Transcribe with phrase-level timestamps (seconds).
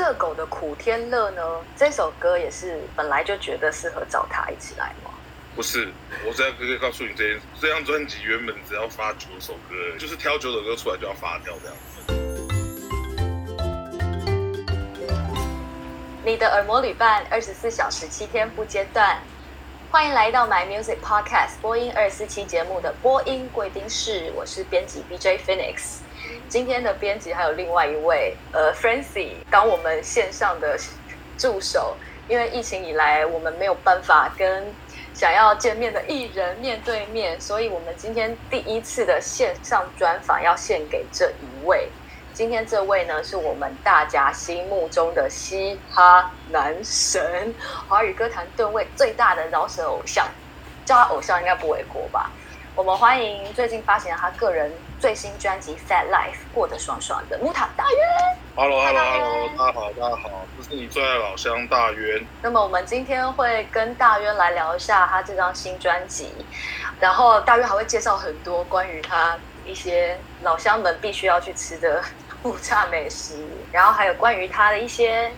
[0.00, 1.42] 热狗的苦天乐呢？
[1.76, 5.10] 这首歌也是本来就觉得适合找他一起来吗？
[5.54, 5.92] 不是，
[6.26, 12.14] 我这样可以告诉你，这这张专辑原本只要发九首歌，就是挑九首歌出来就要发掉这样子。
[16.24, 19.18] 你的耳膜旅伴，二十四小时七天不间断。
[19.92, 25.96] 欢迎来到 My Music Podcast 播音二四七节目的播音贵宾室，我是编辑 BJ Phoenix。
[26.48, 30.78] 今天的编辑还有另外一位，呃，Francie 当我们线上的
[31.36, 31.96] 助手，
[32.28, 34.72] 因为疫情以来我们没有办法跟
[35.12, 41.88] 想要见面的艺人面对面，所以我们今天第一次的线上专访要献给这一位。
[42.40, 47.54] 今天这位呢，是我们大家心目中的嘻哈男神，
[47.86, 50.26] 华语歌坛吨位最大的饶舌偶像，
[50.86, 52.30] 叫他偶像应该不为过吧？
[52.74, 58.38] 我们欢迎最近发行了他个人最新专辑《Fat Life》过得爽爽的木塔大渊。
[58.56, 62.24] Hello，Hello，Hello，大家好，大家好，这是你最爱的老乡大渊。
[62.40, 66.32] 那么我们今天会跟大渊来聊一下他这张新专辑，
[66.98, 72.02] 然后大渊还会介绍很多关于他一些老乡们必须要去吃的。
[72.42, 73.34] 不差美食，
[73.70, 75.30] 然后还有关于他的一些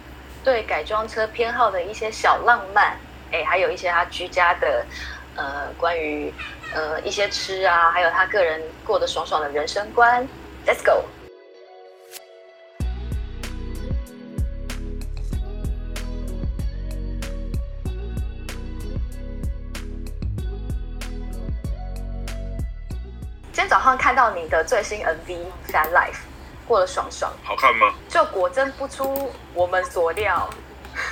[0.45, 2.97] 对改装车偏好的一些小浪漫，
[3.33, 4.87] 哎，还有一些他居家的，
[5.35, 6.33] 呃，关于
[6.73, 10.27] 呃一些吃啊，还有他个人过得爽爽的人生观。
[10.65, 11.05] Let's go。
[23.53, 25.27] 今天早上看到你的最新 MV
[25.73, 26.13] 《Fan Life》。
[26.73, 27.93] 过得爽爽，好看吗？
[28.09, 30.49] 就果真不出我们所料。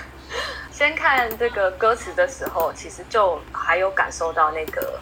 [0.73, 4.99] 先看这个歌词的时候，其实就还有感受到那个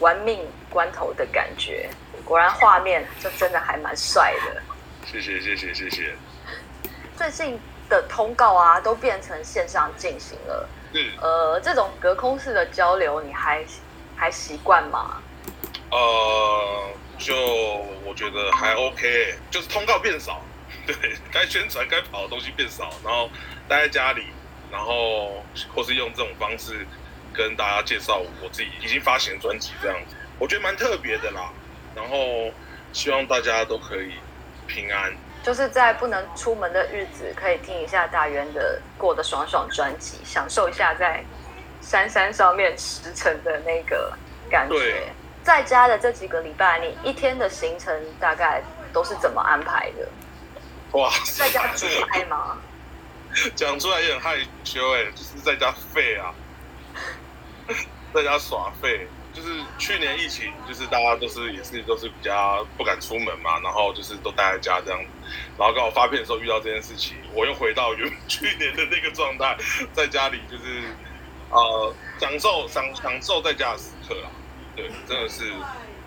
[0.00, 1.88] 玩命关头的感觉。
[2.22, 4.60] 果然画面就真的还蛮帅的。
[5.06, 6.14] 谢谢谢谢谢谢。
[7.16, 10.68] 最近的通告啊，都变成线上进行了。
[10.92, 11.12] 嗯。
[11.18, 13.64] 呃，这种隔空式的交流，你还
[14.14, 15.16] 还习惯吗？
[15.90, 16.90] 呃。
[17.18, 17.34] 就
[18.04, 20.42] 我觉得还 OK，就是通告变少，
[20.86, 20.94] 对，
[21.32, 23.30] 该宣传该跑的东西变少，然后
[23.68, 24.26] 待在家里，
[24.70, 25.44] 然后
[25.74, 26.86] 或是用这种方式
[27.32, 31.52] 跟大家介绍我自己已经发行的专辑这样子，我觉得蛮特别的啦。
[31.94, 32.50] 然后
[32.92, 34.14] 希望大家都可以
[34.66, 41.24] 平安，就是在不能出门的日子，可以听一下大渊的过得爽爽专辑，享受一下在
[41.80, 44.12] 山山上面驰骋的那个
[44.50, 44.74] 感觉。
[44.74, 45.08] 对
[45.44, 48.62] 在家的这几个礼拜，你一天的行程大概
[48.92, 50.08] 都是怎么安排的？
[50.92, 52.56] 哇，在家煮菜吗？
[53.54, 56.34] 讲出来也很害羞哎，就是在家废啊，
[58.14, 59.06] 在家耍废。
[59.34, 65.08] 就是去年疫情，就是大家都是也是都是比较不敢出门嘛，然后就是都待在家这样子。
[65.58, 69.56] 然后刚好发片的时候遇到这件事情，我又回到原去年的那个状态，
[69.92, 70.84] 在家里就是
[71.50, 74.30] 呃享受享享受在家的时刻啊。
[74.76, 75.52] 对，真的是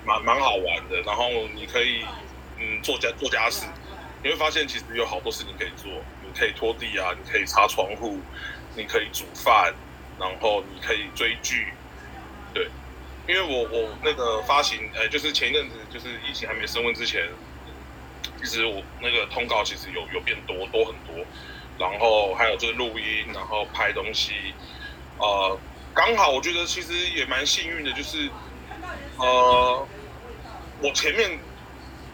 [0.05, 1.01] 蛮蛮好玩的。
[1.05, 2.05] 然后你可以
[2.59, 3.66] 嗯做家做家事，
[4.23, 5.91] 你会发现其实有好多事情可以做。
[6.29, 8.19] 你可以拖地啊，你可以擦窗户，
[8.75, 9.73] 你可以煮饭，
[10.19, 11.67] 然后你可以追剧。
[12.53, 12.67] 对，
[13.25, 17.27] 因为我我那个发行，呃，就是前一阵子就是疫情还没升温之前，
[18.39, 21.25] 其实我那个通告其实有有变多多很多。
[21.79, 24.33] 然后还有就是录音，然后拍东西，
[25.17, 25.57] 呃，
[25.95, 28.29] 刚好我觉得其实也蛮幸运的，就是。
[29.17, 29.88] 呃，
[30.81, 31.39] 我前面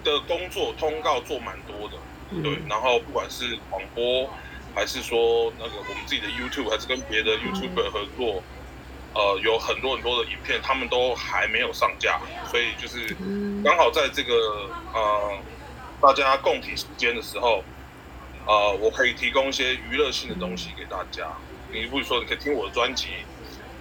[0.04, 1.98] 的工作通告做蛮多的，
[2.42, 4.30] 对，然后不管是广播，
[4.74, 8.42] 还是说那个我们自己的 YouTube，还是跟别的 YouTuber 合作，
[9.14, 12.20] 呃，有很多很多的影片，他们都还没有上架，
[12.50, 13.16] 所以就是
[13.64, 15.38] 刚好在这个呃
[16.02, 17.64] 大家共体时间的时候，
[18.46, 21.28] 呃，我可以提供一些娱乐性的东西给大家。
[21.72, 23.08] 你不如说，你可以听我的专辑。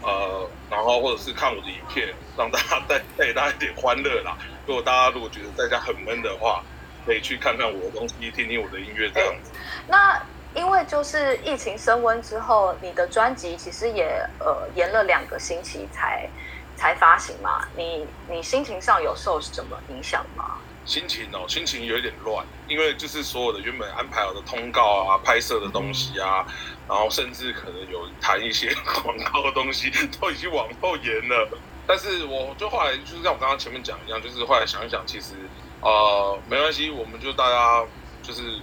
[0.03, 4.37] 呃，然后或者是看我的影片，让大家带 带给大家一点欢乐啦。
[4.67, 6.63] 如果大家如果觉得在家很闷的话，
[7.07, 9.51] 可以去看看我的东西，听听我的音乐这样子。
[9.89, 10.21] 那
[10.55, 16.29] 因为就是疫情升温之后，你的专辑其实也呃延了两个星期才
[16.77, 17.67] 才发行嘛。
[17.77, 20.59] 你你心情上有受什么影响吗？
[20.85, 26.45] 心情哦，心情有一点乱，因为就是所有的原本安排好的通告啊、拍摄的东西啊。
[26.49, 26.55] 嗯
[26.89, 29.91] 然后甚至可能有谈一些 广告的东西，
[30.21, 31.49] 都已经往后延了。
[31.87, 35.33] 但是我就后来就是像我刚刚前面讲一样，就是后来想一想，其实
[35.81, 37.83] 呃没关系，我们就大家
[38.23, 38.59] 就是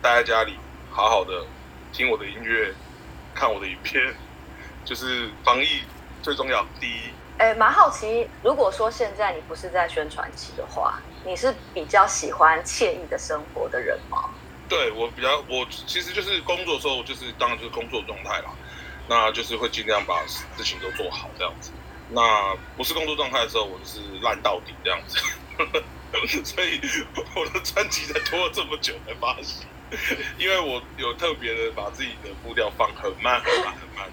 [0.00, 0.54] 待在家里，
[0.90, 1.44] 好好的
[1.92, 2.72] 听我的音乐，
[3.34, 4.14] 看我的影片，
[4.86, 5.82] 就是防疫
[6.22, 7.00] 最重要第一。
[7.36, 14.30] 哎，蛮好奇，如果说现在你不是在宣传期的话，你是比较喜欢惬意的生活的人吗？
[14.68, 18.50] 对我比较，我其实就是工作的时候，就是当然就是工作状态啦，
[19.08, 21.70] 那就是会尽量把事情都做好这样子。
[22.10, 25.18] 那不是工作状态的时候，我就是烂到底这样子。
[26.44, 26.80] 所以
[27.34, 29.66] 我的专辑才拖了这么久才发行，
[30.38, 34.10] 因为我有特别的把自己的步调放很慢很慢很慢。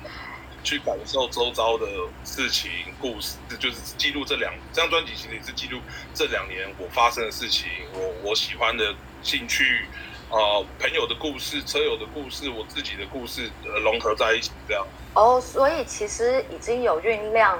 [0.63, 1.85] 去感受周遭的
[2.23, 5.79] 事情、故事，就是记录这两这张专辑，其实也是记录
[6.13, 8.93] 这两年我发生的事情，我我喜欢的
[9.23, 9.85] 兴趣，
[10.29, 14.85] 呃，朋友的故事、车友的故事、我自己的故事，呃，融合在一起这样。
[15.13, 17.59] 哦，所以其实已经有酝酿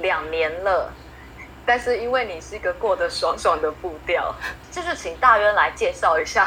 [0.00, 0.92] 两年了，
[1.64, 4.34] 但是因为你是一个过得爽爽的步调，
[4.70, 6.46] 就是请大渊来介绍一下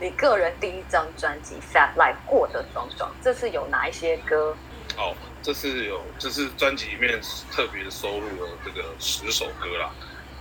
[0.00, 4.56] 你个人第一张专辑《Fat Life》过得爽爽，这次有哪一些歌？
[4.96, 5.14] 哦。
[5.44, 7.20] 这是有，这是专辑里面
[7.52, 9.90] 特别收录了这个十首歌啦，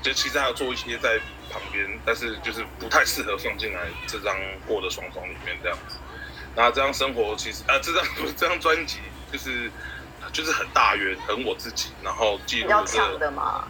[0.02, 1.20] 就其实还有做一些在
[1.52, 4.34] 旁边，但是就是不太适合放进来这张
[4.66, 5.98] 过的爽爽里面这样子。
[6.56, 8.06] 那这张生活其实啊，这张
[8.38, 9.70] 这张专辑就是
[10.32, 13.68] 就是很大圆，很我自己，然后记录要唱的吗？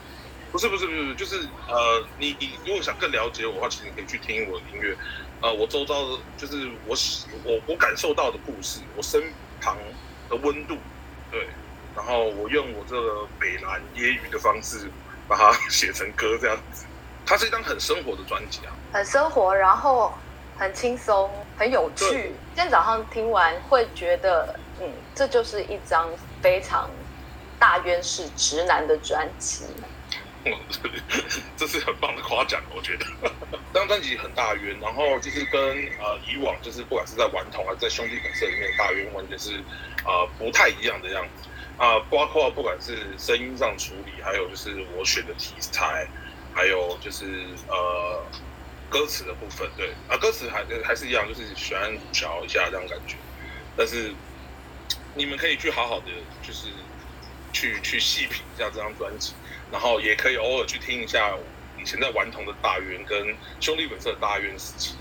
[0.52, 4.94] 不是不是不是，就是呃，你你如果想更了解我的话，其实你可以去听我的音乐，
[5.40, 6.94] 呃，我周遭的就是我
[7.44, 9.22] 我我感受到的故事，我身
[9.58, 9.74] 旁。
[10.28, 10.76] 的温度，
[11.30, 11.46] 对，
[11.94, 14.90] 然后我用我这个北南业余的方式
[15.28, 16.84] 把它 写成歌这样子，
[17.24, 20.12] 它是一张很生活的专辑啊，很生活，然后
[20.58, 22.32] 很轻松，很有趣。
[22.54, 26.08] 今天早上听完会觉得，嗯，这就是一张
[26.40, 26.88] 非常
[27.58, 29.64] 大冤是直男的专辑。
[31.56, 33.06] 这是很棒的夸奖，我觉得。
[33.72, 35.60] 这张专辑很大冤，然后就是跟
[36.00, 39.60] 呃以往就是不管是在顽童还是在兄弟本色里面大冤完全是
[40.04, 41.48] 呃不太一样的样子。
[41.76, 46.08] 啊、呃，包括不管是声音上处理，还有就是我选的题材，
[46.54, 48.24] 还有就是呃
[48.88, 49.88] 歌词的部分，对。
[50.08, 53.16] 啊、呃，歌词还还是一样，就是喜欢调一下这样感觉，
[53.76, 54.10] 但是
[55.14, 56.06] 你们可以去好好的
[56.42, 56.68] 就是
[57.56, 59.32] 去去细品一下这张专辑。
[59.72, 61.32] 然后也可以偶尔去听一下
[61.78, 64.94] 以前在顽童的大渊跟兄弟本色的大渊时期，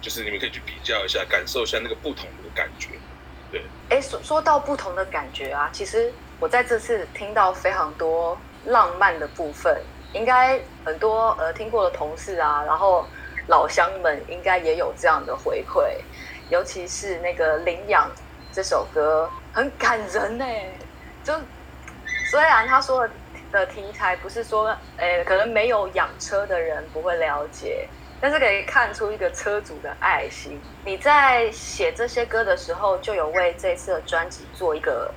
[0.00, 2.90] 就是你们可以去比较一下，感受一下那个不同的感觉。
[3.50, 9.82] 对，哎，说说到不同的感觉啊，其实我在这次听到非常多浪漫的部分，
[10.12, 13.06] 应该很多呃听过的同事啊，然后
[13.48, 15.96] 老乡们应该也有这样的回馈，
[16.48, 18.08] 尤其是那个领养
[18.52, 20.44] 这首歌很感人呢，
[21.24, 21.34] 就
[22.32, 23.06] 虽然他说
[23.52, 23.66] 的。
[23.66, 27.86] 题材不是说，诶，可能没有养车的人不会了解，
[28.18, 30.58] 但是可以看出一个车主的爱心。
[30.86, 35.12] 你在写这些歌的时候，就有为这次的专辑做一个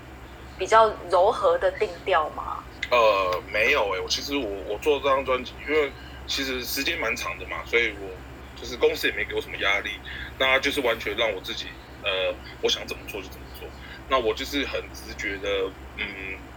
[0.58, 2.62] 比较柔和的定调吗？
[2.92, 5.90] 呃，没有诶，我其实我我做这张专辑，因为
[6.28, 8.10] 其实时间蛮长的嘛，所以我
[8.62, 9.92] 就是公司也没给我什么压力，
[10.38, 11.68] 那就是完全让我自己，
[12.04, 13.45] 呃，我想怎么做就怎么。
[14.08, 15.50] 那我就是很直觉的，
[15.98, 16.06] 嗯，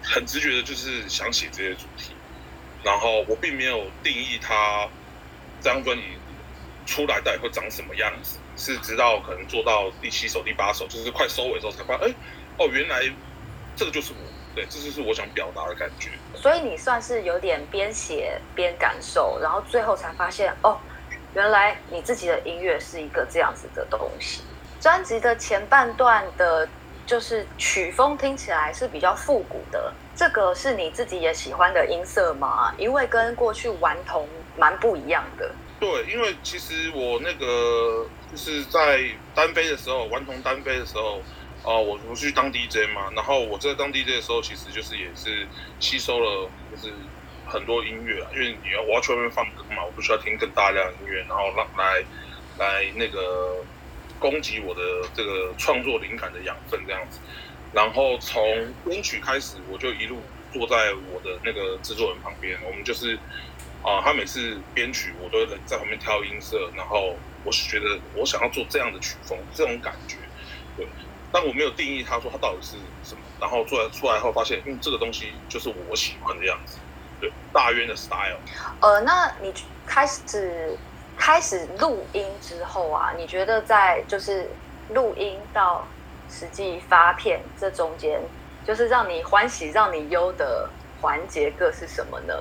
[0.03, 2.13] 很直觉的，就是想写这些主题，
[2.85, 4.87] 然后我并没有定义它
[5.63, 6.03] 这张专辑
[6.85, 12.15] 出来到底会长什么样子，是直到可能做到第七首、第八首，就是快收尾的时候才发现，哎，
[12.59, 13.03] 哦，原来
[13.75, 14.19] 这个就是我，
[14.55, 16.11] 对，这就是我想表达的感觉。
[16.35, 20.79] 所以你算是有点边写边感受，然后最后才发现，哦，
[21.35, 24.43] 原来你自己的音乐是一个这样子的东西。
[24.81, 26.69] 专辑的前半段的。
[27.09, 32.71] 就是曲风听起来是比较复古的，这个是你自己也喜欢的音色吗？
[32.77, 35.51] 因为跟过去顽童蛮不一样的。
[35.81, 39.03] 对，因为其实我那个就是在
[39.35, 41.21] 单飞的时候，顽童单飞的时候，
[41.63, 45.47] 啊、呃，我不去当 DJ 嘛，然后我在当 DJ 的时候，其实就是也是
[45.81, 46.93] 吸收了就是
[47.47, 52.05] 很多音乐啊，因为你要我要去外面放歌嘛，我不需要听更大量的音乐，然后让来
[52.59, 53.65] 来那个。
[54.19, 54.81] 供给我的
[55.15, 57.19] 这个创作灵感的养分这样子，
[57.73, 58.43] 然后从
[58.85, 60.21] 编曲开始，我就一路
[60.53, 63.19] 坐在我的那个制作人旁边，我们就是
[63.83, 70.17] 啊、他每次编曲，我都在旁边挑音色，然后我是觉得我想要做这样的曲风，这种感觉，
[70.77, 70.87] 对，
[71.31, 76.79] 但我没有定义他说他到底是什么，然后做来出来后发现，嗯，这个东西就是我喜欢的样子，
[77.21, 78.41] 对，大渊的 style。
[78.81, 79.55] 呃，那你
[79.87, 80.77] 开始。
[81.19, 84.49] 开始录音之后啊，你觉得在就是
[84.91, 85.87] 录音到
[86.31, 88.21] 实际发片这中间，
[88.67, 90.71] 就是让你欢喜、让你忧的
[91.01, 92.35] 环节各是什么呢？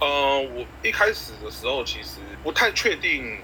[0.00, 3.38] 呃，我一开始的时候其实不太确定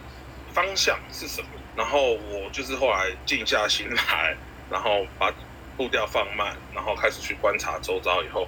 [0.53, 4.37] 方向是什么，然后我就是后来静下心来，
[4.69, 5.33] 然后把
[5.77, 8.43] 步调放慢，然后开始去观察周遭以后，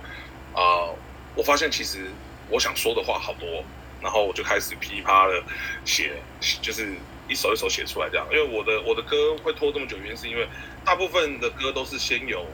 [0.52, 0.94] 啊、呃，
[1.36, 2.10] 我发现其实
[2.50, 3.64] 我想说的话好多。
[4.02, 5.42] 然后我就开始噼啪的
[5.84, 6.12] 写，
[6.60, 6.94] 就是
[7.28, 8.26] 一首一首写出来这样。
[8.30, 10.46] 因为我的我的歌会拖这么久，原因是因为
[10.84, 12.44] 大部分的歌都是先有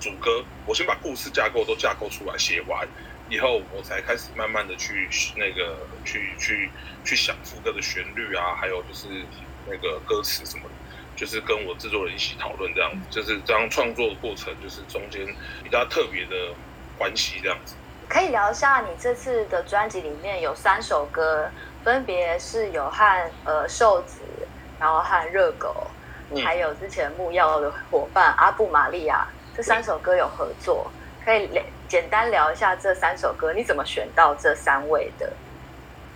[0.00, 2.86] 主歌，我先把故事架构都架构出来写完
[3.30, 6.68] 以后，我才开始慢慢的去那个去去
[7.04, 9.06] 去想副歌的旋律啊，还有就是
[9.68, 10.70] 那个歌词什么的，
[11.14, 15.26] 就是跟我制作人一起讨论这样，就是这样创作的过程，就是中间
[15.62, 16.54] 比较特别的
[16.96, 17.74] 关系这样子。
[18.08, 21.50] 可以聊一下你这次的专辑里面有三首歌，
[21.84, 24.20] 分别是有和呃瘦子，
[24.80, 25.86] 然后和热狗，
[26.30, 30.90] 嗯、还有之前木曜的伙伴阿布玛利亚，这三首歌有合作，
[31.22, 35.30] 可以聊简单聊一下这三首歌，你怎么选到这三位的？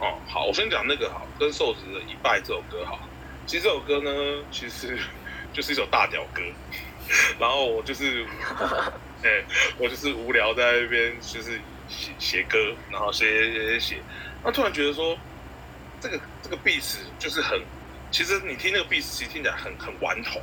[0.00, 2.98] 哦，好，我先讲那个好，跟瘦子的《一拜》这首歌好。
[3.46, 4.98] 其实这首歌呢，其实
[5.52, 6.40] 就是一首大屌歌，
[7.38, 8.24] 然后我就是，
[9.22, 9.44] 哎、欸，
[9.76, 11.60] 我就是无聊在那边就是。
[11.92, 12.58] 写写歌，
[12.90, 14.02] 然后写写写写，
[14.42, 15.16] 那突然觉得说，
[16.00, 16.82] 这个这个 beat
[17.18, 17.60] 就是很，
[18.10, 20.40] 其实你听那个 beat，其实听起来很很顽童，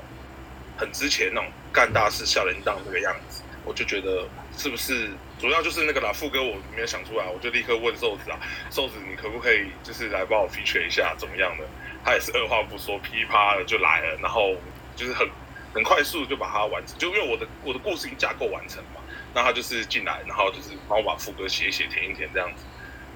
[0.78, 4.28] 很之前那种干大事、笑人当那个样子，我就觉得
[4.58, 8.40] 是不是主要就是那个啦副歌我没有想出来，我就立刻问瘦子啊，
[8.70, 11.66] 瘦子你可不可以就是来帮我 feature 一下怎么样的？
[12.06, 14.56] 他也是二话不说噼啪的就来了，然后
[14.96, 15.28] 就是很
[15.74, 19.02] 很快速就把它完成，就因为我的我的故事已经架构完成嘛。
[19.34, 22.64] 那他就是进来，然后就是帮我把副歌写一写、填一填这样子。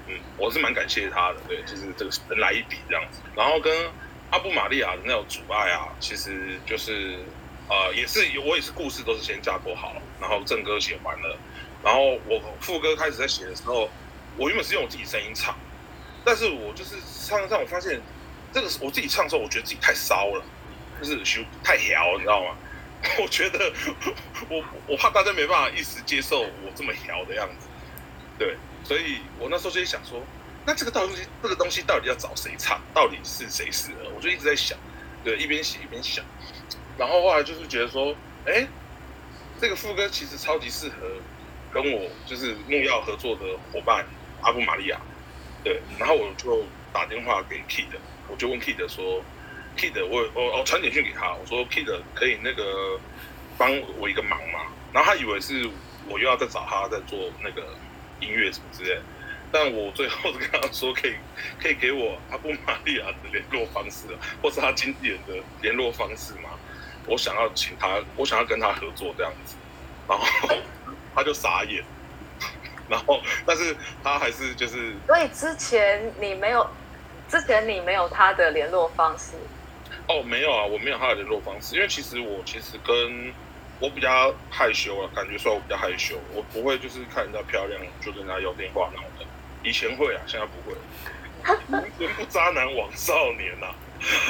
[0.06, 3.20] 嗯，我是蛮感谢他的，对，就是这个人来一笔这样子。
[3.34, 3.90] 然后跟
[4.30, 7.18] 阿布玛利亚的那种阻碍啊，其实就是
[7.68, 11.38] 呃，也是我也是故事都是先架构好，然后正歌写完了，
[11.82, 13.88] 然后我副歌开始在写的时候，
[14.36, 15.56] 我原本是用我自己声音唱，
[16.24, 18.00] 但是我就是唱唱，我发现
[18.52, 20.44] 这个我自己唱的时候，我觉得自己太骚了，
[21.00, 22.56] 就是修太调，你知道吗？
[23.20, 23.72] 我觉得
[24.48, 27.66] 我我怕大家没办法一时接受我这么摇的样子，
[28.38, 30.22] 对，所以我那时候就想说，
[30.64, 32.80] 那这个东西这个东西到底要找谁唱？
[32.94, 34.10] 到底是谁适合？
[34.16, 34.78] 我就一直在想，
[35.22, 36.24] 对，一边写一边想，
[36.96, 38.66] 然后后来就是觉得说，哎，
[39.60, 40.94] 这个副歌其实超级适合
[41.72, 44.06] 跟我就是木曜合作的伙伴
[44.40, 44.98] 阿布玛利亚，
[45.62, 47.96] 对，然后我就打电话给 Kid，
[48.28, 49.22] 我就问 Kid 说。
[49.76, 52.98] Kid，我我我传简讯给他，我说 Kid 可以那个
[53.58, 54.60] 帮我一个忙吗？
[54.92, 55.68] 然后他以为是
[56.08, 57.62] 我又要再找他在做那个
[58.20, 59.00] 音乐什么之类，
[59.50, 61.14] 但我最后就跟他说可以
[61.60, 64.06] 可以给我阿布玛利亚的联络方式，
[64.40, 66.50] 或是他经纪人的联络方式嘛？
[67.06, 69.56] 我想要请他，我想要跟他合作这样子，
[70.08, 70.56] 然后
[71.14, 71.84] 他就傻眼，
[72.88, 76.66] 然后但是他还是就是，所以之前你没有，
[77.28, 79.32] 之前你没有他的联络方式。
[80.06, 83.32] 哦，没有啊，我没有他的联络方式，因为其实我其实跟
[83.80, 89.24] 我比较害羞啊，感觉说我比较害羞，我不会就是看人家漂亮就跟人家要电话那种的。
[89.62, 90.76] 以前会啊，现在不会。
[91.98, 93.74] 人不渣男枉少年呐、啊，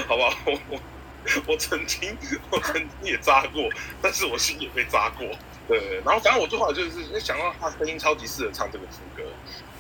[0.09, 0.37] 好不好？
[0.47, 0.81] 我我
[1.47, 2.17] 我曾经
[2.51, 3.69] 我曾经也渣过，
[4.03, 5.27] 但是我心也被渣过。
[5.67, 9.23] 对，然后反正我最后就是想到他声音超级适合唱这个副歌，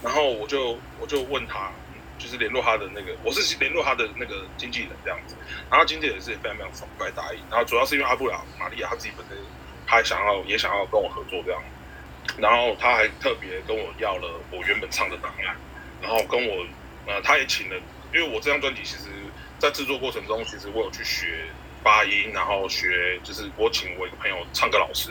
[0.02, 1.70] 然后我就我就问他。
[2.24, 5.36] 就是联络他的那个，我是联络他的那个经纪人这样子，
[5.70, 8.24] 然后经纪人是非常非常爽快答应，然后主要是因为阿布
[8.58, 9.36] 玛利亚他自己本身
[9.86, 11.62] 他还想要也想要跟我合作这样，
[12.38, 15.54] 然后他还特别跟我要了我原本唱的档案，
[16.00, 16.66] 然后跟我
[17.06, 17.76] 呃他也请了，
[18.14, 19.10] 因为我这张专辑其实，
[19.58, 21.44] 在制作过程中其实我有去学
[21.82, 25.10] 发音，然后学就是我请我一个朋友唱歌老师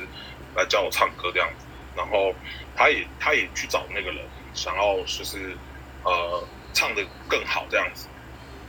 [0.55, 2.33] 来教我唱歌这样子，然后
[2.75, 5.55] 他也他也去找那个人想要就是
[6.03, 6.43] 呃。
[6.73, 8.07] 唱的更好这样子，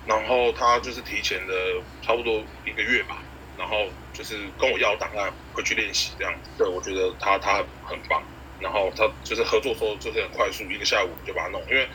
[0.07, 1.55] 然后他就是提前的
[2.03, 3.19] 差不多一个月吧，
[3.59, 6.51] 然后就是跟我要档案回去练习这样子。
[6.59, 8.23] 对，我觉得他他很棒，
[8.61, 11.89] 然后他就是合作说就是很快速，一个下午就把它弄，因为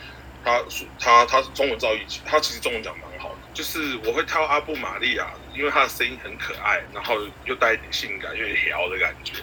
[0.44, 0.60] 他
[0.98, 3.36] 他他是中文造诣，他其实中文讲蛮好的。
[3.52, 9.34] 就是我会挑阿布玛利亚，因为他的声音很可爱，然后又带一点性感，又有点调的感觉，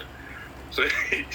[0.70, 0.88] 所以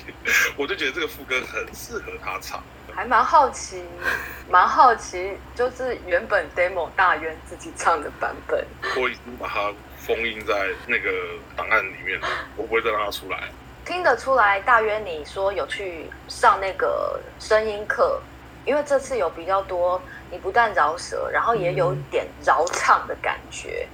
[0.57, 2.63] 我就觉得这个副歌很适合他唱。
[2.95, 3.83] 还蛮好奇，
[4.49, 11.11] 蛮好奇，就是原本 demo 大渊自己唱的版本，我已经把它封印在那个
[11.55, 13.39] 档案里面了，我不会再让它出来。
[13.85, 18.21] 听得出来，大渊你说有去上那个声音课，
[18.65, 23.87] 因为这次有比较多，你不但饶舌，然后也有点饶唱的感觉，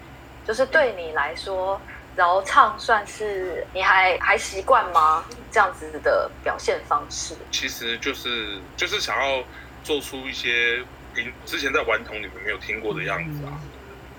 [0.45, 1.79] 就是对你来说。
[2.19, 5.23] 饶唱算是你还还习惯吗？
[5.49, 9.41] 这样子的表现方式，其实就是就是想要
[9.85, 10.83] 做出一些
[11.15, 13.55] 平之前在顽童里面没有听过的样子啊，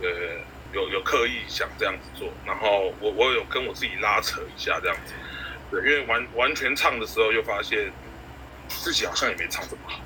[0.01, 0.09] 呃，
[0.73, 5.13] 有有刻意想这样子做，然后我我有跟我自己拉扯一下这样子，
[5.71, 7.93] 对，因为完完全唱的时候又发现
[8.67, 10.01] 自己好像也没唱这么好，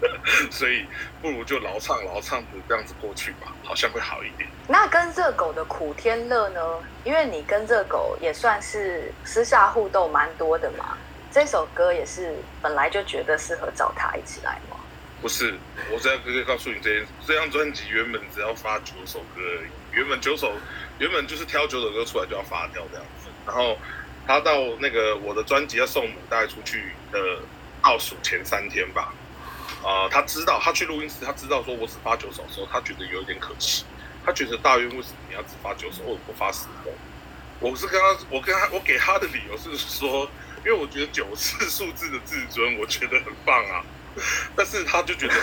[0.50, 0.86] 所以
[1.20, 4.48] 不如就老唱老唱的这样子过去吧，好像会好一点。
[4.66, 6.60] 那跟热狗的苦天乐呢？
[7.04, 10.96] 因为你跟热狗也算是私下互动蛮多的嘛，
[11.32, 14.76] 这首歌也是本来就觉得适合找他一起来吗？
[15.20, 15.58] 不是，
[15.90, 20.52] 我这样可以告诉你，这这张专辑原本只要发九首歌而已，原本九首，
[21.00, 23.28] 原本就是挑九首歌出来就要发掉这样子。
[23.44, 23.76] 然后
[24.28, 27.18] 他到那个我的专辑要送母带出去的
[27.82, 29.27] 倒数前三天吧，啊、
[29.82, 33.84] 呃，他知道他去录音室，他知道说我只发九首的时候，他觉得有点可惜，
[34.24, 36.90] 他觉得大渊为什么你要只发九首，或者不发十首？
[37.60, 43.82] 我是跟他，我跟他，我给他的理由是说，因为我觉得九是 数字的至尊，我觉得很棒啊。
[44.56, 45.34] 但是他就觉得，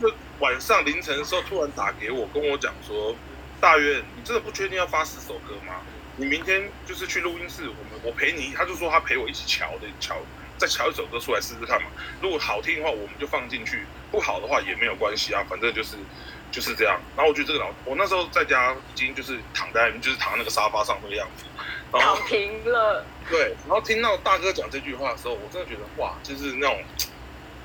[0.00, 3.14] 就晚上凌晨的时候突然打给我，跟我讲说
[3.60, 5.74] ：“大渊，你真的不确定要发十首歌吗？
[6.16, 10.16] 你明天就是去录音室，我们我陪你。”他就说他陪我一起瞧的瞧，
[10.62, 11.88] 再瞧一首歌出来试试看嘛。
[12.20, 13.78] 如果好听的话，我们就放进去；
[14.12, 15.96] 不好的话也没有关系啊，反正就是
[16.52, 17.00] 就是这样。
[17.16, 21.42] 然后我觉得这个老，我那时候在家已经就是躺在，就是躺在那个沙发上那个样子，
[21.92, 23.04] 然后躺平了。
[23.28, 26.80] 对，然后听到大哥讲这句话的时候，我真的觉得哇，就是那种。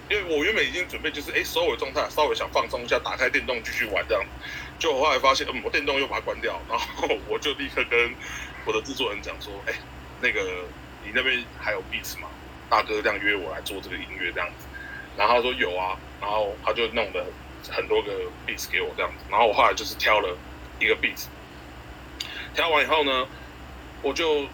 [0.10, 4.24] 因为我原本已经准备就是哎收尾状态，稍微想放松一下，打开电动继续玩这样，
[4.80, 8.16] 就我后来发现，嗯，我电动又把它关掉，然后我就立刻跟
[8.66, 9.74] 我的制作人讲说，哎，
[10.22, 10.42] 那个
[11.04, 12.30] 你那边还有 beats 吗？
[12.70, 14.66] 大哥这样约我来做这个音乐这样子，
[15.18, 17.26] 然后他说有啊，然后他就弄了
[17.70, 18.12] 很多个
[18.46, 20.38] beats 给我这样子，然后我后来就是挑了
[20.80, 21.26] 一个 beats，
[22.54, 23.28] 挑完以后呢，
[24.02, 24.48] 我就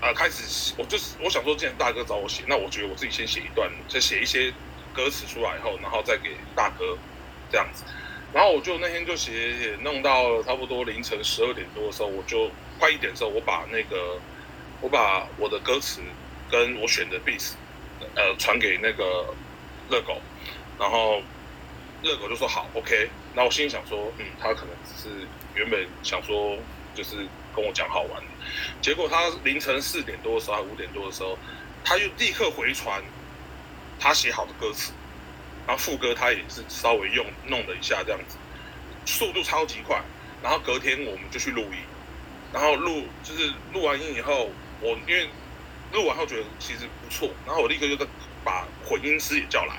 [0.00, 4.52] 呃开始，我就是我想说，既然大哥找我写，那我觉得我自己先写一段，再写一些。
[4.94, 6.96] 歌词出来以后，然后再给大哥
[7.52, 7.84] 这样子，
[8.32, 14.18] 然后我就那天就写写弄到差不多凌晨十二点多的时候，我就快一点的时候，我把那个
[14.80, 16.00] 我把我的歌词
[16.50, 17.52] 跟我选的 beats
[18.14, 19.34] 呃传给那个
[19.90, 20.20] 热狗，
[20.78, 21.22] 然后
[22.02, 26.56] 热狗就说好 OK，那我心里想说，嗯，他可能只是原本想说
[26.94, 27.16] 就是
[27.54, 28.22] 跟我讲好玩，
[28.80, 31.38] 结果他凌晨四点多的时候，还五点多的时候，
[31.84, 33.02] 他又立刻回传。
[33.98, 34.92] 他写好的歌词，
[35.66, 38.36] 然后副歌他也是稍微用弄了一下这样子，
[39.06, 39.98] 速度超级快。
[40.42, 41.78] 然后隔天我们就去录音，
[42.52, 44.50] 然后录就是录完音以后，
[44.82, 45.30] 我因为
[45.96, 48.06] 录完后觉得其实不错，然后我立刻就
[48.44, 49.74] 把混音师也叫来，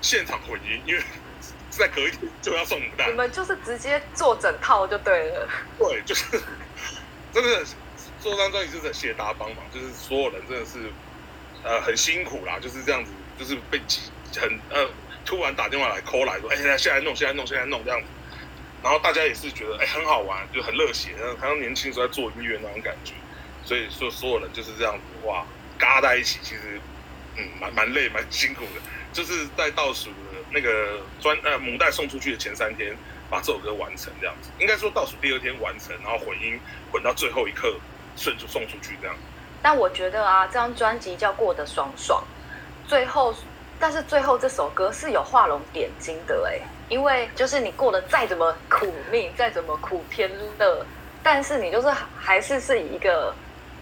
[0.00, 1.02] 现场混音，因为
[1.68, 3.08] 再隔一天就要送母带。
[3.08, 5.48] 你们就是直接做整套就对了。
[5.78, 6.40] 对，就是
[7.34, 7.64] 真的
[8.20, 10.78] 做张专辑就是谢谢大家帮忙，就是所有人真的是
[11.62, 13.10] 呃很辛苦啦，就是这样子。
[13.38, 14.00] 就是被挤
[14.34, 14.84] 很呃，
[15.24, 18.06] 突然打电话来 call 来说，哎、欸，现在弄，现在弄，现在弄这样子，
[18.82, 23.12] 然后大家也是觉得哎、欸、很好玩，就很热血，好像年轻时候在做音乐那种感觉，
[23.68, 25.44] 所以说所有人就是这样子哇，
[25.78, 26.80] 嘎在一起，其实
[27.36, 28.80] 嗯蛮蛮累蛮辛苦的，
[29.12, 32.96] 就是在倒数的那个专呃母带送出去的前三天，
[33.28, 36.58] 把这首歌完成这样子，应该说倒数第二天完成，然后混音
[36.90, 37.76] 混到最后一刻
[38.16, 39.14] 顺就送出去这样。
[39.60, 42.24] 但我觉得啊，这张专辑叫过得爽爽。
[42.86, 43.34] 最后，
[43.78, 50.86] 但是最后这首歌是有画龙点睛的哎，因为就是你过得再怎么苦命，再怎么苦天乐，
[51.22, 53.34] 但是你就是还是是以一个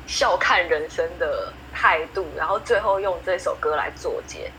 [0.06, 4.50] 笑看人生的态度，然后最后用这首歌来作结，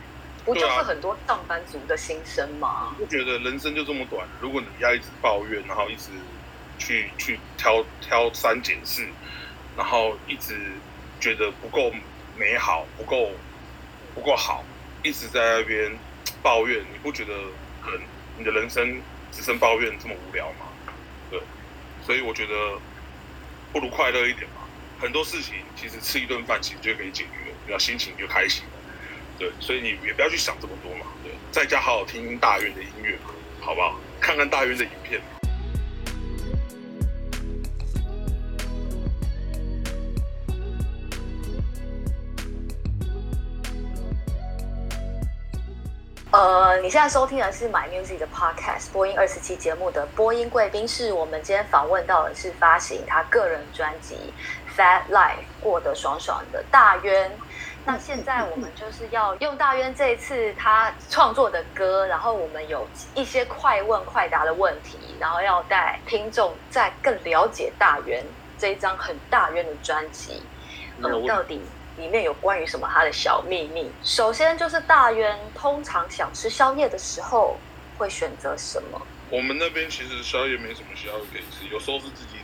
[0.45, 2.95] 不就是很多上班族的心声吗？
[2.99, 6.11] 我觉得人生就这么短，如果你要一直抱怨，然后一直
[6.77, 9.05] 去去挑挑三拣四，
[9.75, 10.55] 然后一直
[11.19, 11.91] 觉得不够
[12.37, 13.31] 美好，不够。
[14.15, 14.63] 不够好，
[15.03, 15.95] 一直在那边
[16.41, 17.31] 抱怨，你不觉得
[17.83, 18.01] 很
[18.35, 18.99] 你的人生
[19.31, 20.65] 只剩抱怨这么无聊吗？
[21.29, 21.39] 对，
[22.03, 22.79] 所以我觉得
[23.71, 24.47] 不如快乐一点。
[24.99, 28.71] 很多事情其实吃一顿饭其实就可以解决，然后心情就开心了。
[29.37, 31.05] 对，所以你也不要去想这么多嘛。
[31.23, 33.31] 对，在家好好听大院的音乐嘛，
[33.61, 33.99] 好不好？
[34.19, 35.21] 看看大院的影片。
[46.29, 51.13] 呃，你现在收听的是 My Music 的 Podcast 播音二十期节目的播音贵宾室。
[51.13, 54.15] 我们今天访问到的是发行他个人专辑
[54.77, 57.31] 《Fat Life》过得爽爽的大渊。
[57.83, 68.23] 那现在我们就是要用大渊这一次他创作的歌，然后我们有一些快问快答的问题，然后要带听众再更了解大渊
[68.57, 70.43] 这一张很大渊的专辑。
[70.97, 71.61] 嗯，到底？
[71.97, 73.91] 里面有关于什么他的小秘密？
[74.03, 77.57] 首先就是大渊通常想吃宵夜的时候
[77.97, 79.01] 会选择什么？
[79.31, 82.36] 我们那边其实宵夜没什么宵夜可以吃，有时候是自己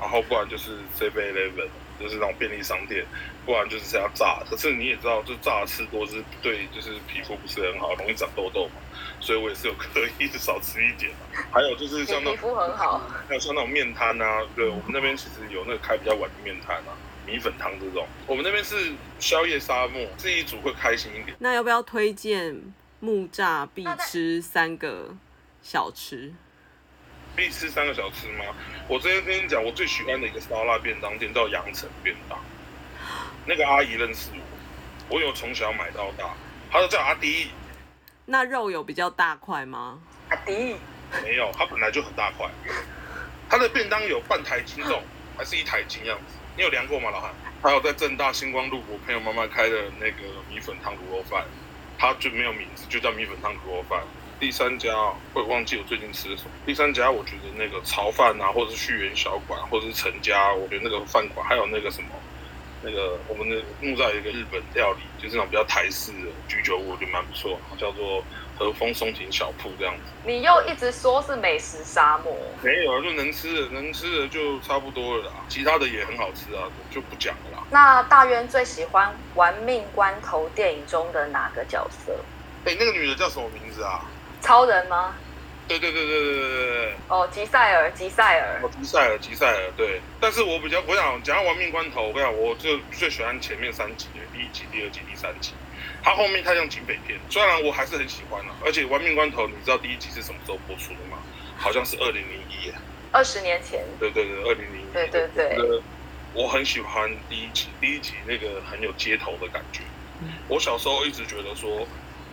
[0.00, 3.04] 然后不然就是 Seven Eleven，就是那种便利商店，
[3.44, 4.42] 不然就是这样炸。
[4.48, 8.74] 可是你也知道，就炸吃多是对，就是皮肤不是很好，容易长痘痘嘛。
[9.18, 11.10] 所以我也是有刻意的少吃一点。
[11.50, 16.92] 还有就是像那种皮肤很好，还有像那种面摊啊，对，我们那边其实有那个开比较晚的面摊啊，
[17.26, 18.06] 米粉汤这种。
[18.26, 21.34] 我们那边是宵夜沙漠，自己煮会开心一点。
[21.38, 22.60] 那要不要推荐
[23.00, 25.14] 木栅必吃三个
[25.62, 26.34] 小吃？
[27.36, 28.44] 必吃三个小吃吗？
[28.88, 32.38] 我之前跟你讲，我最喜欢的一个烧腊便当店叫羊城便当。
[33.44, 34.30] 那个阿姨认识
[35.08, 36.34] 我，我有从小买到大，
[36.70, 37.50] 她都叫阿迪。
[38.24, 40.00] 那肉有比较大块吗？
[40.30, 40.76] 阿迪
[41.22, 42.48] 没有，它本来就很大块。
[43.48, 45.02] 它的便当有半台斤重，
[45.36, 46.34] 还是一台斤样子？
[46.56, 47.30] 你有量过吗，老韩？
[47.62, 51.44] 还有在正大星光路，我朋友妈妈开的那个米粉汤卤肉饭，
[51.98, 54.00] 它就没有名字，就叫米粉汤卤肉饭。
[54.38, 54.90] 第三家
[55.32, 56.50] 会忘记我最近吃的什么。
[56.66, 62.08] 第三家我觉得那个潮饭啊，或者是旭源小馆，或者是陈家，我觉得那个饭馆还有那个什么。
[62.82, 68.22] 那个我们的木栅有一个日本料理，就是那种比较台式的居酒屋，我觉得蛮不错，叫做
[68.56, 70.02] 和风松亭小铺这样子。
[70.24, 77.64] 你又一直说是美食沙漠，没有啊，就能吃的能吃的就差不多了啦，其他的也很好吃啊，就不讲了啦。
[77.70, 82.12] 那大渊最喜欢《玩命关头》电影中的哪个角色？
[82.66, 84.04] 哎、欸，那个女的叫什么名字啊？
[84.46, 85.12] 超人吗？
[85.66, 88.60] 对对对对对对对哦，吉赛尔，吉赛尔。
[88.62, 89.72] 哦，吉赛尔，吉赛尔。
[89.76, 95.52] 对，但是我比较，我想讲到玩命关头，我跟你讲，我就最喜欢前面三集，第一集、第二集、第三集。
[96.04, 98.54] 它后面太像警匪片，虽然我还是很喜欢啊。
[98.64, 101.18] 而且玩命关头，你知道第一集是什么时候播出的吗？
[101.58, 102.72] 好像是二零零一，
[103.10, 103.84] 二十年前。
[103.98, 104.92] 对对对，二零零一。
[104.92, 105.56] 对对对。
[105.56, 105.82] 对
[106.34, 109.80] 我很喜欢第一集，第一集那个很有街头的感觉。
[110.46, 111.84] 我小时候一直觉得说，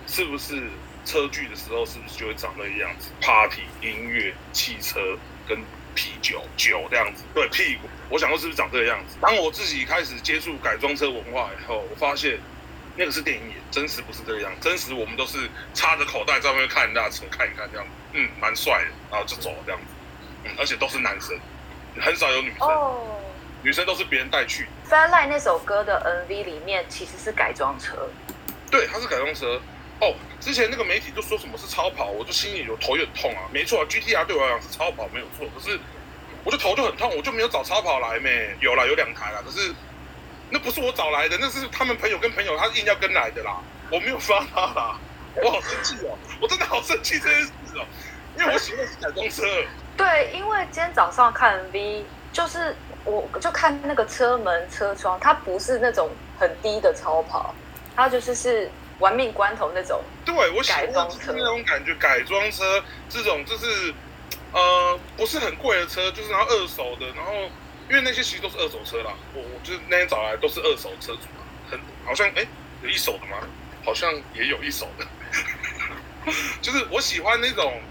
[0.06, 0.62] 是不是？
[1.06, 5.58] 车距的时候是不是就会长那个样子？Party、音乐、汽车跟
[5.96, 7.24] 啤酒、酒这样子。
[7.34, 9.18] 对，屁股，我想说是不是长这个样子？
[9.22, 12.40] 当我自己开始接触改装车文化以后，我发现
[12.96, 14.70] 那个是电影演，真实不是这个样子。
[14.70, 19.88] 真实我们都是插着口袋在外面看人家车，看一看这样子，嗯，蛮帅的，然后就走了这样子。
[20.46, 21.38] 嗯，而且都是男生，
[22.00, 22.68] 很少有女生。
[22.68, 23.20] 哦。
[23.66, 24.68] 女生都是别人带去。
[24.90, 28.10] Line 那首歌的 MV 里面其实是改装车。
[28.70, 29.58] 对，它是改装车。
[30.04, 33.48] 哦，之前那个媒体就说什么是超跑，我就心里有头有点痛啊。
[33.54, 35.80] 没错，GTR 对我来讲是超跑没有错，可是
[36.44, 38.54] 我就头就很痛，我就没有找超跑来没。
[38.60, 39.74] 有啦，有两台啦，可是
[40.50, 45.00] 那不是我找来的，那是他们朋友跟朋友他硬要跟来的啦，我没有发他啦，
[45.42, 47.86] 我好生气哦，我真的好生气这件事哦，
[48.38, 49.44] 因为我喜欢改装车。
[49.96, 57.56] 对，因为今天早上看 V，就是我就看那个车门车窗，它不是那种很低的超跑，
[57.96, 58.70] 它就是是。
[59.00, 63.94] 玩命关头那种，对，我喜欢那种感觉，改装车这种就是，
[64.54, 67.34] 呃，不是很贵的车，就是然后二手的，然后
[67.90, 69.14] 因为那些其实都是二手车啦。
[69.34, 71.22] 我我就是那天找来都是二手车主，
[71.70, 72.46] 很好像哎
[72.82, 73.38] 有一手的吗？
[73.84, 75.06] 好像也有一手的，
[76.62, 77.82] 就是我喜欢那种，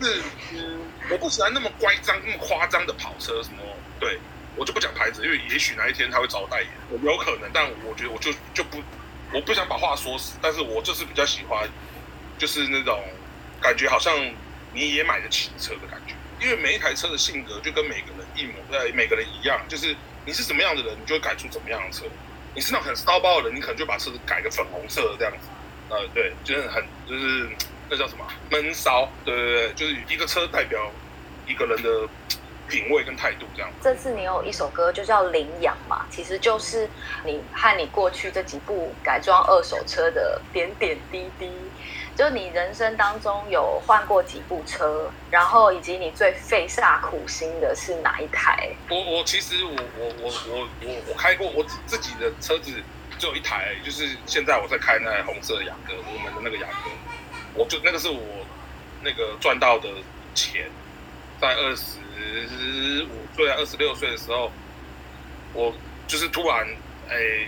[0.00, 3.58] 就是嗯，我不喜欢那么乖张、那么夸张的跑车什么，
[3.98, 4.20] 对
[4.54, 6.70] 我就不讲牌子，因为也许哪一天他会找我代言，
[7.02, 8.78] 有可能，但我觉得我就就不。
[9.32, 11.68] 我不想把话说死，但是我就是比较喜欢，
[12.38, 13.02] 就是那种
[13.60, 14.14] 感觉，好像
[14.72, 16.14] 你也买得起车的感觉。
[16.40, 22.04] 因为每一台车的性格就跟每个人一模，呃，每个人一样，就是你是什么样的人，你就会改出怎么样的车。
[22.54, 25.48] 你是那种很骚包的人，你可能就把车子改个粉红色的这样子。
[25.90, 27.48] 呃，对，就是很，就是
[27.90, 29.10] 那叫什么闷骚？
[29.24, 30.90] 对对对，就是一个车代表
[31.46, 32.08] 一个人的。
[32.68, 33.70] 品味跟态度这样。
[33.82, 36.88] 这次你有一首歌就叫《领养》嘛，其实就是
[37.24, 41.50] 你和你过去这几部改装二手车的点点滴滴。
[42.16, 48.70] 就你人生当中有换过几部车，然后以及你最费煞苦心的是哪一台？
[48.90, 52.72] 我我其实我我我我我我开过我自己的车子
[53.20, 56.90] 只有一台，就是现在我在开那台红色的雅阁，我们的那个雅阁，
[57.54, 58.20] 我就那个是我
[59.04, 59.88] 那个赚到的
[60.34, 60.68] 钱，
[61.40, 61.98] 在二十。
[62.48, 64.50] 十五岁、二十六岁的时候，
[65.52, 65.74] 我
[66.06, 66.66] 就是突然
[67.08, 67.46] 哎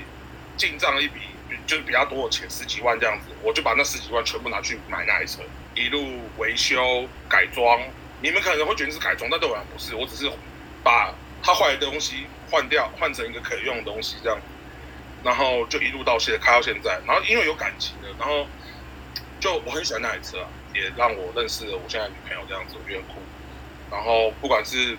[0.56, 1.20] 进账一笔，
[1.66, 5.42] 就是比较多的钱，十几万这样子，我就把那十几万全部拿去买那台车，
[5.74, 7.80] 一路维修改装。
[8.22, 10.30] 你们可能会觉得是改装，但对我来不是，我只是
[10.84, 11.10] 把
[11.42, 14.38] 它坏的东西换掉，换成一个可以用的东西这样，
[15.24, 18.46] 然后就一路到现开到现在，然后因为有感情的，然后
[19.40, 23.22] 就我很喜欢那台车，也让我认识了我现在女朋友这样子，我觉得很酷。
[23.90, 24.96] 然后不管是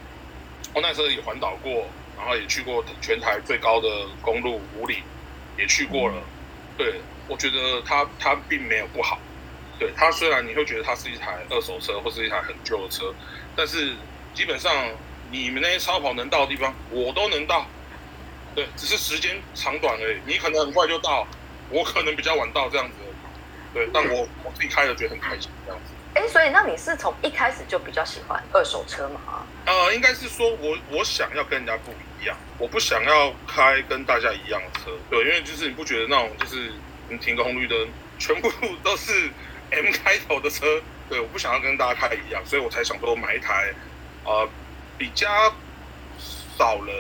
[0.74, 3.88] 我那时候也环岛过，然后也去过全台最高的
[4.22, 5.04] 公路五里，
[5.58, 6.22] 也去过了。
[6.78, 9.20] 对，我觉得它它并没有不好。
[9.80, 13.14] 对，它虽然你会觉得它是一台二手车或是一台很旧的车，
[13.56, 13.96] 但是
[14.34, 14.72] 基本上
[15.32, 17.66] 你们那些超跑能到的地方，我都能到。
[18.54, 20.20] 对，只是时间长短而已。
[20.26, 21.26] 你可能很快就到，
[21.70, 22.96] 我可能比较晚到这样子。
[23.74, 25.91] 对，但我我自己开了觉得很开心这样子。
[26.14, 29.46] 哎，所以那你是从一开始就比较喜欢二手车吗？
[29.66, 34.92] 呃，应该是说我我想要跟人家不一样，我不想要开跟大家一样的车。
[35.10, 36.72] 对，因为就是你不觉得那种就是
[37.10, 37.88] 你停个红绿灯，
[38.20, 38.52] 全部
[38.84, 39.30] 都是
[39.72, 43.74] M 开头的车，对，我不想要跟大家开一样，所以我才想说买一台
[44.26, 44.48] 呃
[44.98, 45.28] 比较
[46.58, 46.96] 少人。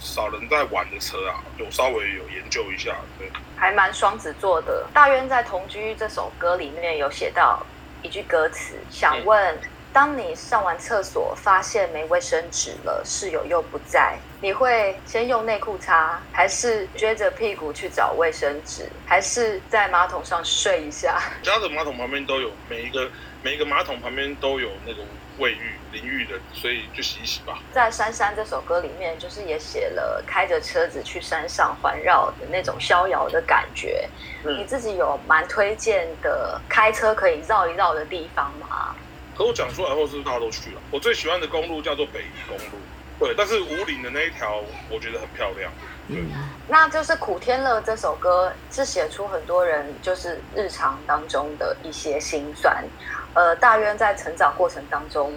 [0.00, 4.84] 少人在玩的车啊，有稍微有研究一下，对，还蛮双子座的。
[4.92, 7.64] 大渊在《同居》这首歌里面有写到
[8.02, 9.60] 一句歌词，想问：嗯、
[9.92, 21.20] 当你上完厕所发现没卫生纸了，室友又不在，你会先用内裤擦，还是撅着屁股去找卫生纸，还是在马桶上睡一下？
[21.42, 23.10] 家的马桶旁边都有，每一个
[23.42, 25.02] 每一个马桶旁边都有那个。
[25.40, 27.58] 卫浴淋浴的，所以就洗一洗吧。
[27.72, 34.08] 在《珊珊》这首歌里面，就是也写了开着车子去山上环绕的那种逍遥的感觉。
[34.44, 38.94] 嗯、你自己有蛮推荐的开车可以绕一绕的地方吗？
[39.36, 40.80] 可我讲出来后，是不是大家都去了？
[40.90, 42.76] 我最喜欢的公路叫做北宜公路，
[43.18, 45.72] 对，但是五岭的那一条我觉得很漂亮。
[46.08, 46.30] 嗯，
[46.68, 52.84] 那就是《苦天乐》这首歌是写出很多人就是日常当中的一些心酸。
[53.34, 55.32] 呃，大渊在成长过程当中，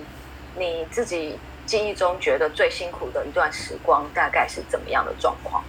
[0.57, 5.63] 你自己记忆中觉得最辛苦的一段时光，大概是怎么样的状况？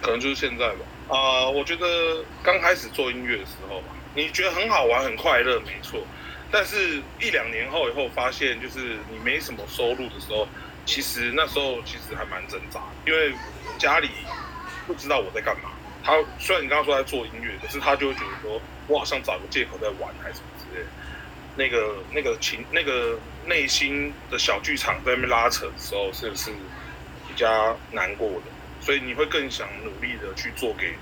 [0.00, 0.78] 可能就是现在吧。
[1.08, 6.00] 啊、我觉得刚开始做音乐的时候吧，你觉得很好玩、很快乐，没错。
[6.50, 10.46] 但是一两年后以后，发现就是你没什么收入的时候，
[10.84, 13.32] 其实那时候其实还蛮挣扎，因为
[13.78, 14.10] 家里
[14.86, 15.70] 不知道我在干嘛。
[16.04, 20.46] 他虽然你刚刚说在做音乐，可是他就会觉得说我好像找个借口在玩，还是什么。
[21.54, 26.50] 那个那个情那个内心的小剧场在那边拉扯的时候，是不是
[27.28, 28.42] 比较难过的？
[28.80, 30.94] 所以你会更想努力的去做给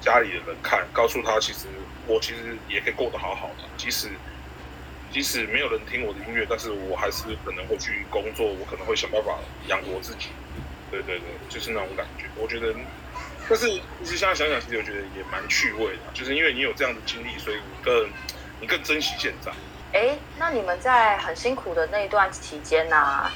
[0.00, 1.66] 家里的人看，告诉他其实
[2.06, 4.08] 我其实也可以过得好好的，即使
[5.12, 10.30] 即使没有人听我的音乐，但是我还是可能会去工作，我可能会想办法养活自己。
[10.90, 12.24] 对对对，就是那种感觉。
[12.36, 12.74] 我觉得，
[13.48, 13.68] 但是
[14.02, 18.08] 其实现在想想，其实我觉得也蛮趣味的，就是因为你有这样的经历，所以你更。
[18.60, 19.52] 你更珍惜现在。
[19.92, 23.32] 哎，那你们在很辛苦的那一段期间呢、啊？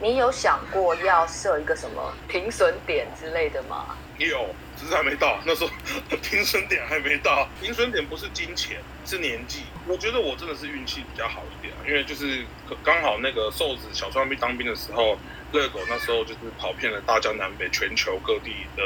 [0.00, 3.96] 你有想过要设一个什么停损点之类的吗？
[4.18, 5.38] 有，只是还没到。
[5.44, 5.70] 那时候
[6.20, 7.48] 停损点还没到。
[7.60, 9.62] 停损点不是金钱，是年纪。
[9.86, 12.44] 我觉得我真的是运气比较好一点，因为就是
[12.84, 15.16] 刚好那个瘦子小川兵当兵的时候，
[15.52, 18.82] 热狗那时候就是跑遍了大江南北、全球各地的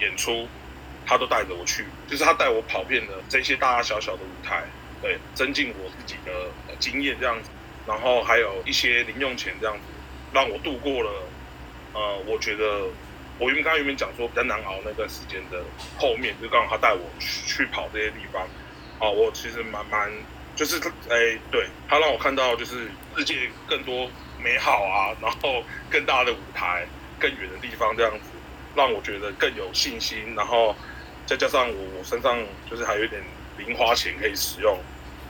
[0.00, 0.46] 演出，
[1.06, 4.64] 他都带着我去，就是他带我跑遍了这些大大小小的舞台。
[5.02, 6.32] 对，增进我自己的
[6.78, 7.48] 经验这样子，
[7.86, 9.82] 然后还有一些零用钱这样子，
[10.30, 11.10] 让我度过了，
[11.94, 12.86] 呃，我觉得
[13.38, 15.64] 我原本刚刚原本讲说比较难熬那段时间的
[15.96, 18.42] 后面，就刚好他带我去去跑这些地方，
[18.98, 20.12] 啊，我其实蛮蛮，
[20.54, 20.76] 就是
[21.08, 24.06] 哎，对，他让我看到就是世界更多
[24.38, 26.86] 美好啊，然后更大的舞台，
[27.18, 28.28] 更远的地方这样子，
[28.74, 30.76] 让我觉得更有信心，然后
[31.24, 32.38] 再加上我我身上
[32.70, 33.22] 就是还有一点。
[33.66, 34.78] 零花钱可以使用，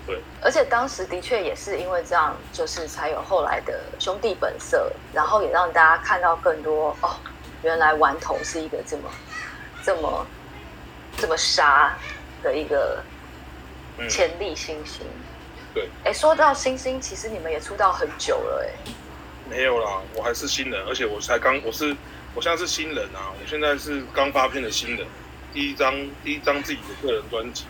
[0.07, 0.19] 对。
[0.41, 7.17] 而且当时的确也是因为这样，就是才有后来的兄弟本色，然后也让大家看到更多哦，
[7.63, 9.03] 原来顽童是一个这么、
[9.83, 10.27] 这么、
[11.17, 11.97] 这么杀
[12.43, 13.03] 的一个
[14.09, 15.03] 潜力新星。
[15.03, 15.89] 嗯、对。
[16.05, 18.93] 哎，说到星星，其实你们也出道很久了，哎。
[19.49, 21.97] 没有啦，我还是新人，而且我才刚，我是
[22.35, 25.05] 我现在是新人啊，我现在是刚发片的新人，
[25.53, 27.65] 第一张第一张自己的个人专辑。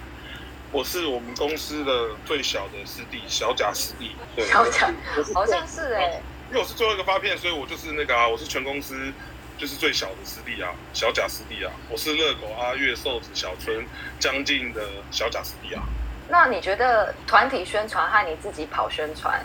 [0.72, 4.12] 我是我们公司的最小的师弟，小贾师弟。
[4.36, 4.88] 对，小贾，
[5.34, 6.22] 好像是哎、欸。
[6.48, 9.12] 因为我是最后一个发片，所以我就是那个啊，我是全公司
[9.58, 11.72] 就是最小的师弟啊，小贾师弟啊。
[11.88, 13.84] 我是热狗阿月瘦子小春
[14.20, 15.82] 将近的小贾师弟啊。
[16.28, 19.44] 那你觉得团体宣传和你自己跑宣传，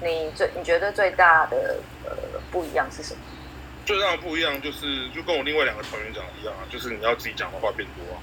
[0.00, 2.16] 你最你觉得最大的呃
[2.50, 3.20] 不一样是什么？
[3.84, 8.20] 最大的不一样就是就跟我另外两个团员讲的一样啊，就是你要自己讲的话变多啊。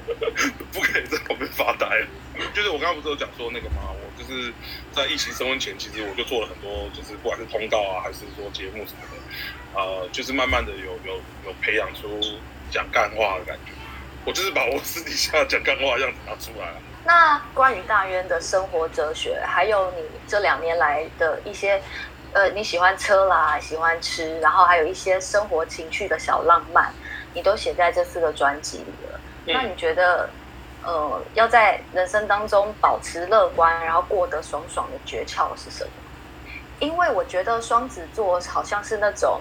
[0.72, 1.86] 不可以在旁边发呆。
[2.52, 3.90] 就是我刚刚不是有讲说那个吗？
[3.92, 4.52] 我就是
[4.92, 12.20] 在疫情升温前，其实我就做了很多，就是不管是通告啊，还是说节目什么的，呃，就是慢慢的有有有培养出
[12.70, 13.72] 讲干话的感觉。
[14.24, 16.80] 我就是把我私底下讲干话的样子拿出来了。
[17.06, 21.80] 那关于大渊的生活哲学，还有你这两年来的一些，
[22.32, 26.92] 呃，你喜欢车啦，喜欢吃，然后还有一些生活情趣的小浪漫，
[27.34, 29.20] 你都写在这四个专辑里了。
[29.46, 30.28] 那你觉得，
[30.82, 35.90] 呃，要在人生当中保持乐观，然后过得爽爽的诀窍是什么？
[36.80, 39.40] 因为我觉得双子座好像是那种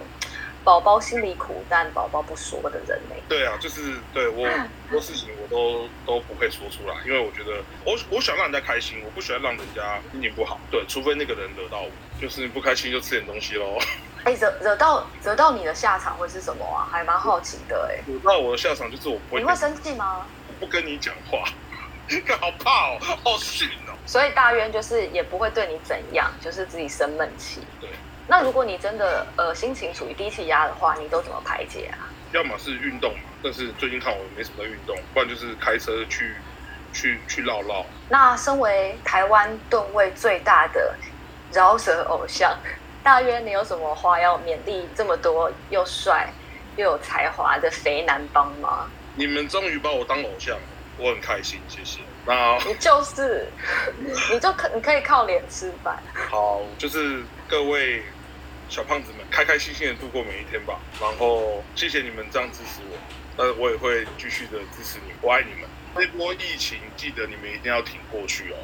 [0.64, 3.16] 宝宝心里苦，但宝宝不说的人呢。
[3.28, 10.60] 对啊，就是对我 很多事情我都都不会说出来，因为我觉得我我想让人家开心，我不喜欢让人家心情不好。
[10.72, 11.90] 对，除非那个人惹到我，
[12.22, 13.78] 就是不开心就吃点东西喽。
[14.24, 16.88] 哎，惹惹到惹到你的下场会是什么啊？
[16.90, 18.02] 还蛮好奇的哎。
[18.08, 19.42] 惹到我的下场就是我不会。
[19.42, 20.26] 你会生气吗？
[20.48, 21.44] 我不跟你讲话，
[22.40, 23.92] 好怕哦，好逊哦。
[24.06, 27.62] 所以大渊就是也不会对你怎样，就是自己生闷气。
[27.82, 27.90] 对。
[28.28, 32.10] 那如果你真的呃心情处于低气压的话，你都怎么排解啊？
[32.32, 36.36] 要么是运动嘛，但是最近看我没什么运动，不然就是开车去
[36.92, 37.86] 去去绕绕。
[38.10, 40.96] 那身为台湾吨位最大的
[41.52, 42.58] 饶舌偶像。
[43.04, 46.28] 大约，你有什么话要勉励这么多又帅
[46.78, 48.88] 又有才华的肥男帮吗？
[49.16, 50.58] 你们终于把我当偶像，
[50.98, 52.00] 我很开心，谢谢。
[52.26, 53.46] 那你就是，
[54.32, 56.02] 你就可你可以靠脸吃饭。
[56.32, 58.02] 好，就是各位
[58.70, 60.80] 小胖子们，开开心心的度过每一天吧。
[61.00, 62.98] 然后谢谢你们这样支持我，
[63.38, 65.70] 但是我也会继续的支持你，我爱你们。
[65.96, 68.58] 这波疫情，记得你们一定要挺过去哦，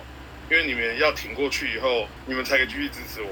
[0.50, 3.30] 因为你们要挺过去以后，你们才可以继续支持我。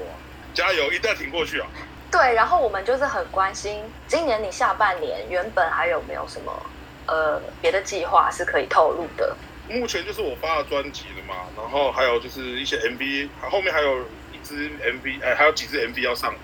[0.54, 1.66] 加油，一定要挺过去啊！
[2.10, 6.66] 对，然后我们就是很关心，今年你下半年原本还有没有什么
[7.06, 9.36] 呃别的计划是可以透露的？
[9.68, 14.00] 目前就是我发了专辑了嘛，然后还有就是一些 MV，后面还有
[14.32, 16.34] 一支 MV，哎，还有几支 MV 要上，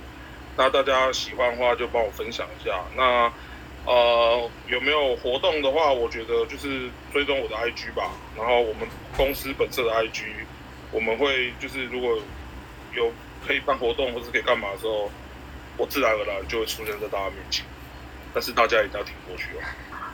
[0.56, 2.78] 那大家喜欢的话就帮我分享一下。
[2.96, 3.32] 那
[3.86, 10.24] 呃有没有活动的话，我觉得就是追踪我的 IG 吧，然后我们公司本色的 IG，
[10.90, 12.18] 我们会就是如果
[12.94, 13.12] 有。
[13.46, 15.10] 可以办活动或者可以干嘛的时候，
[15.76, 17.62] 我自然而然就会出现在大家面前。
[18.32, 19.60] 但是大家一定要挺过去哦。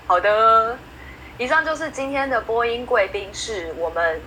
[0.08, 0.76] 好的，
[1.38, 4.20] 以上就是今天的播音贵宾室，我们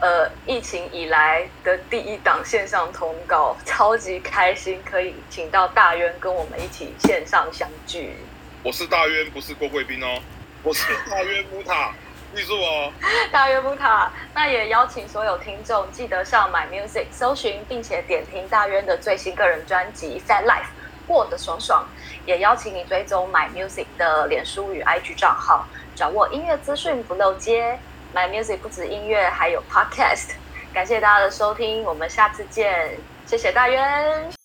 [0.00, 8.14] 呃疫情以来的第一档线上通告，超级开心可以请到大渊跟我们一起线上相聚。
[8.62, 10.20] 我是大渊，不是郭贵宾哦，
[10.62, 11.92] 我是大渊木塔。
[12.34, 12.92] 记住哦，
[13.32, 20.62] 大渊木塔，那也邀请所有听众记得上 My Music 搜寻，并且点听大渊的最新个人专辑《Fat Life》
[21.06, 21.88] 过得爽爽。
[22.26, 27.78] 也邀请你追踪 My Music 的脸书与 IG 账号，掌握音乐资讯不漏接。
[28.14, 30.30] My Music 不止音乐，还有 Podcast。
[30.72, 32.96] 感谢大家的收听，我们下次见。
[33.26, 34.37] 谢谢大渊。